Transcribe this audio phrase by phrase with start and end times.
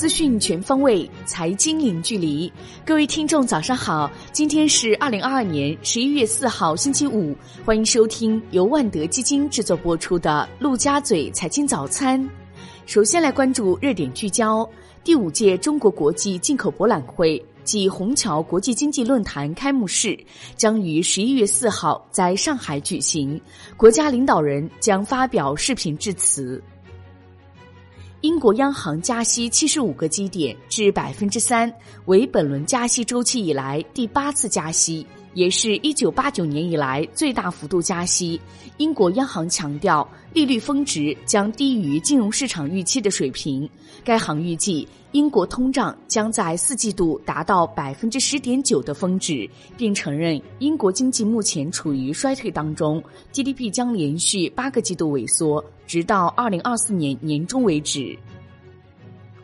[0.00, 2.50] 资讯全方位，财经零距离。
[2.86, 4.10] 各位听众，早上好！
[4.32, 7.36] 今天是二零二二年十一月四号，星期五。
[7.66, 12.18] 欢迎收听由万德基金制作播出的《陆家嘴财经早餐》。
[12.86, 14.66] 首先来关注热点聚焦：
[15.04, 20.18] 第五届中国国际进口博览会暨虹桥国际经济论坛开幕式
[20.56, 23.38] 将于十一月四号在上海举行，
[23.76, 26.58] 国家领导人将发表视频致辞。
[28.22, 31.72] 英国央行加息七十五个基点至百分之三，
[32.04, 38.40] 为本轮加息周期以来第八次加息，也是一九八九年以来最大幅度加息。
[38.78, 43.68] 英国央行强调，利率峰值将低于金融市场预期的水平。
[44.02, 55.64] 该行预计，英国通胀将在四季度达到百分之十点九的峰值，并承认英国经济目前处于衰退当中，GDP 将连续八个季度萎缩。
[55.86, 58.16] 直到二零二四年年中为止。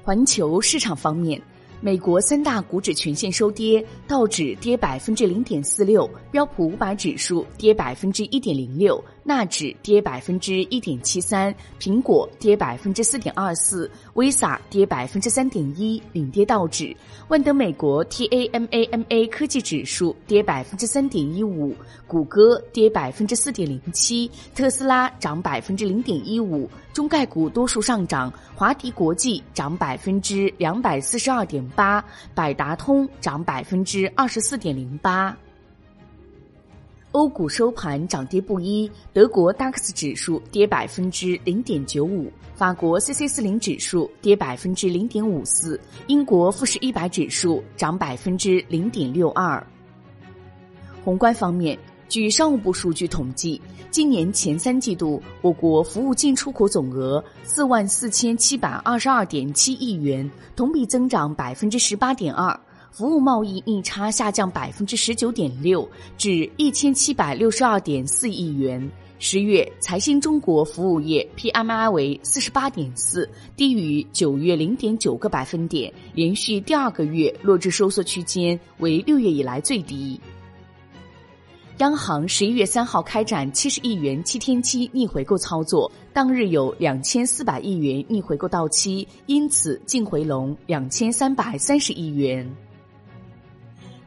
[0.02, 1.43] 环球市场方面，
[1.80, 9.02] 美国三大股指全线收跌，道指跌百分之零点四六，标普五百指数跌百分之一点零六。
[9.27, 16.96] 纳指跌百分之一点七三，苹果跌百分之四点二四，Visa 跌百分之三点一，领跌道指。
[17.27, 21.74] 万德美国 TAMAMA 科技指数跌百分之三点一五，
[22.07, 35.37] 谷歌跌百分之四点零七，特斯拉涨百分之零点一五，中概股多数上涨，华迪国际涨百分之两百四十二点八，百达通涨百分之二十四点零八。
[37.16, 49.66] 欧股收盘涨跌不一，德国 DAX 指数跌百分之零点九五，法国 CAC 四零指数跌百分之零点五四，英国富时一百指数涨百分之零点六二。
[51.02, 53.59] 宏观方面，据商务部数据统计，
[53.90, 62.60] 今年前三季度我国服务进出口总额四万四千七百二十二点七亿元，同比增长百分之十八点二。
[62.97, 65.87] 服务贸易逆差下降百分之十九点六，
[66.17, 68.91] 至一千七百六十二点四亿元。
[69.19, 80.19] 十月财新中国服务业 PMI 为四十八点四，低于九月零点九个百分点，连续第二个月落至收缩区间，为六月以来最低。
[81.77, 92.51] 央行十一月三号开展七十亿元七天期逆回购操作，当日有两千四百亿元逆回购到期，因此净回笼两千三百三十亿元。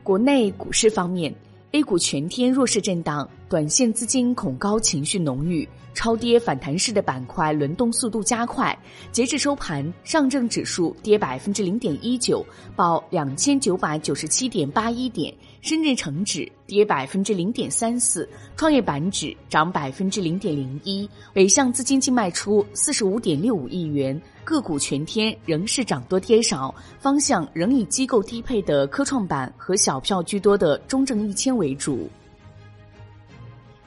[0.09, 1.31] 国内股市方面
[1.71, 8.75] ，A 股全天弱势震荡，短线资金恐高情绪浓郁，超跌反弹式的板块轮动速度加快。
[9.11, 12.43] 截至收盘，上证指数跌百分之零点一九，
[12.75, 15.31] 报两千九百九十七点八一点；
[15.61, 18.27] 深圳成指跌百分之零点三四，
[18.57, 21.07] 创业板指涨百分之零点零一。
[21.33, 24.19] 北向资金净卖出四十五点六五亿元。
[24.49, 32.09] 个股全天仍是涨多跌少，方向仍以机构低配的科创板和小票居多的中证一千为主。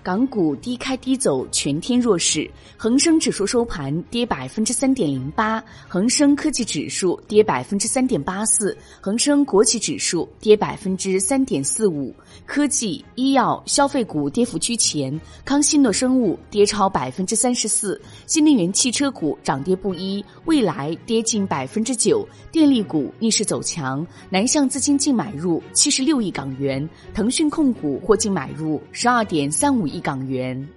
[0.02, 2.50] 港股低开低走，全天弱势。
[2.76, 12.12] 恒生指数收盘跌百分之三点零八，恒生科技指数跌百分之三点八四，恒生国企指数跌百分之三点四五。
[12.44, 24.04] 科技、医药、消费股跌幅居前，康希诺生物跌超百分之三十四，新能源汽车股涨跌不一，蔚来跌近百分之九，电力股逆势走强。
[24.28, 29.91] 南向资金净买入七十六亿港元，腾讯控股或净买入十二点三五。
[29.92, 30.68] 亿港元。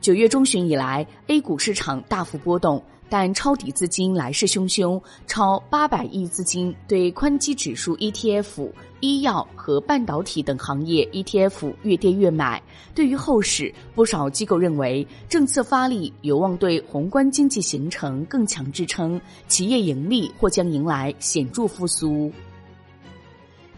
[0.00, 12.62] 九月中旬以来，A 股市场大幅波动，但抄底资金来势汹汹，超八百亿资金对宽基指数 ETF、医药和半导体等行业 ETF 越跌越买。
[12.94, 22.30] 对于后市，不少机构认为政策发力有望对宏观经济形成更强支撑，企业盈利或将迎来显著复苏。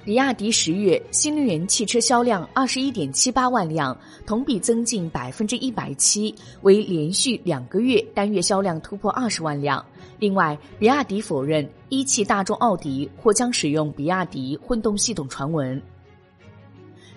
[0.08, 9.84] 比亚迪十月新能源汽车销量二十一点七八万辆，同比增近百分之一百七，为连续两个月单月销量突破二十万辆。
[10.18, 15.78] 另外，比亚迪否认一汽大众奥迪或将使用比亚迪混动系统传闻。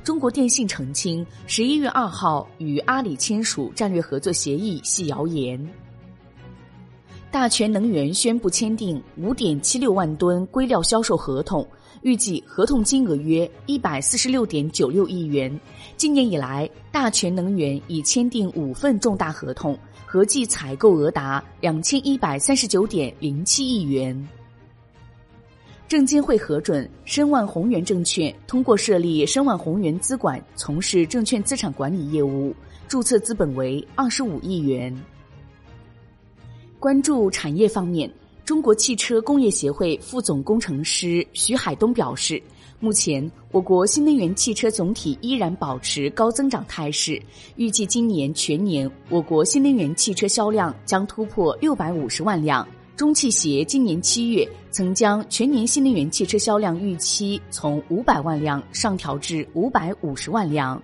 [0.03, 5.65] 中国电信澄清，十一月二号与阿里签署战略合作协议系谣言。
[7.31, 11.65] 大全能源宣布签订五点七六万吨硅料销售合同。
[12.01, 15.59] 预计合同金额约一百四十六点九六亿元。
[15.95, 24.27] 今年以来，大全能源已签订五份重大合同，合计采购额达两千一百三十九点零七亿元。
[25.87, 32.53] 证监会核准申万宏源证券通过设立申万宏源资管，从事证券资产管理业务，
[32.87, 34.93] 注册资本为二十五亿元。
[36.81, 38.11] 关注产业方面。
[38.43, 42.41] 中国汽车工业协会副总工程师徐海东表示，
[42.79, 47.21] 目前我国新能源汽车总体依然保持高增长态势，
[47.55, 52.67] 预计今年全年我国新能源汽车销量将突破六百五十万辆。
[52.97, 60.81] 中汽协今年七月曾将全年新能源汽车销量预期从五百万辆上调至五百五十万辆。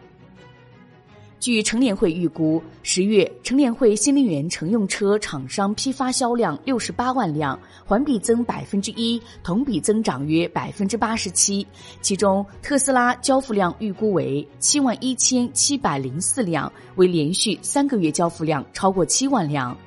[1.40, 11.66] 据乘联会预估，十月乘联会新能源乘用车厂商批发销量六十八万辆，环比增百分之一，同比增长约百分之八十七。
[12.02, 19.78] 其中，特斯拉交付量预估为七万一千七百零四辆，为连续三个月交付量超过七万辆。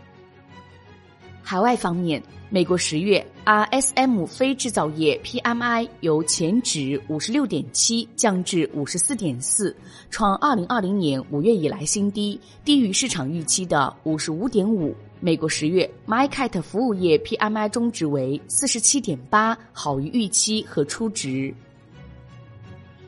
[1.51, 9.75] 海外方面，美国十月 RSM 非制造业 PMI 由前值五十六点七降至五十四点四，
[10.11, 14.95] 创二零二零年五月以来新低，低于市场预期的五十五点五。
[15.19, 21.53] 美国十月 MyCat 服务业 PMI 中值为四十七点八，好于预期和初值。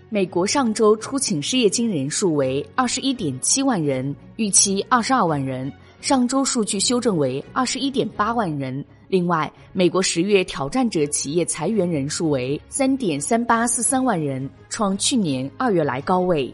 [0.08, 5.72] 美国上周出请失业金人数为二十一点七万人，预期二十二万人。
[6.02, 8.84] 上周数据修正为二十一点八万人。
[9.06, 16.52] 另外，美国十月挑战者企业裁员人数为三点三八四三万人，创去年二月来高位。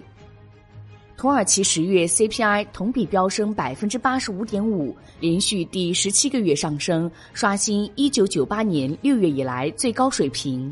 [1.17, 10.71] 土耳其十月 CPI 同比飙升百分之八十五点五，连续第十七个月上升，刷新一九九八年六月以来最高水平。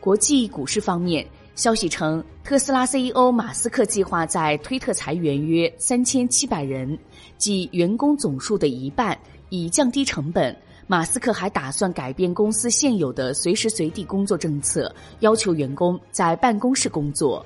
[0.00, 1.26] 国际股市方面。
[1.58, 6.96] 消息称，特斯拉 CEO 马斯克计划在推特裁员约三千七百人，
[7.36, 9.18] 即员工总数的一半，
[9.48, 10.56] 以降低成本。
[10.86, 17.44] 马斯克还打算改变公司现有的随时随地工作政策，要求员工在办公室工作。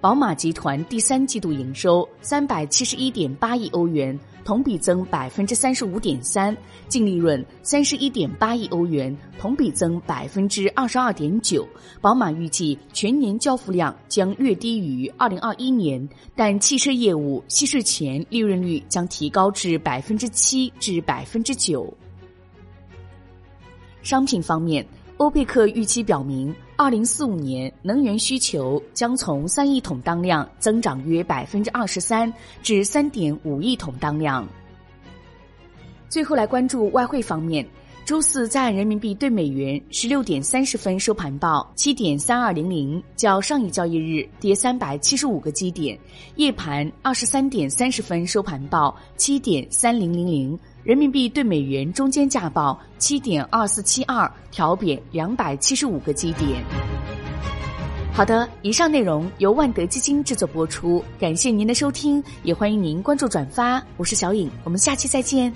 [0.00, 4.18] 宝马集团第三季度营收三百七十一点八亿欧元。
[4.44, 6.56] 同比增百分之三十五点三，
[6.86, 11.66] 净利润三十一点八亿欧元，同比增百分之二十二点九。
[12.00, 21.92] 宝马预计全年交付量将略低于二零二一年，但汽车业务稀释前利润率将提高至百分之七至百分之九。
[24.04, 24.86] 商品方面。
[25.18, 32.30] 欧佩克预期表明，二零四五年能源需求将从三亿桶当量增长约百分之二十三
[32.62, 34.46] 至三点五亿桶当量。
[36.06, 37.66] 最后来关注外汇方面，
[38.04, 45.98] 周四在人民币对美元十六点三十分收盘报七点三二零零，较上一交易日跌三百七十五个基点；
[46.36, 50.58] 夜盘二十三点三十分收盘报七点三零零零。
[50.86, 56.62] 人民币对美元中间价报七点二四七二，调贬两百七十五个基点。
[58.12, 63.82] 好的，以上内容由万德基金制作播出，感谢您的收听，也欢迎您关注转发。
[63.96, 65.52] 我是小颖，我们下期再见。